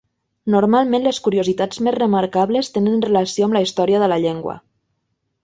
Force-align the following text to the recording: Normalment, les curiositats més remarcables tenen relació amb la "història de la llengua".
Normalment, 0.51 1.03
les 1.07 1.19
curiositats 1.27 1.81
més 1.87 1.97
remarcables 1.97 2.73
tenen 2.79 3.05
relació 3.07 3.51
amb 3.51 3.59
la 3.59 3.63
"història 3.67 4.01
de 4.07 4.09
la 4.15 4.21
llengua". 4.27 4.59